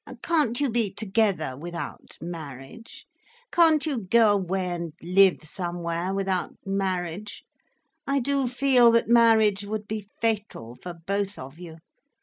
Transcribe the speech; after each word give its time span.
Can't 0.23 0.59
you 0.59 0.71
be 0.71 0.91
together 0.91 1.55
without 1.55 2.17
marriage? 2.19 3.05
Can't 3.51 3.85
you 3.85 3.99
go 3.99 4.31
away 4.33 4.69
and 4.71 4.93
live 4.99 5.43
somewhere 5.43 6.11
without 6.11 6.55
marriage? 6.65 7.43
I 8.07 8.19
do 8.19 8.47
feel 8.47 8.89
that 8.93 9.09
marriage 9.09 9.63
would 9.63 9.87
be 9.87 10.09
fatal, 10.19 10.79
for 10.81 10.95
both 11.05 11.37
of 11.37 11.59
you. 11.59 11.77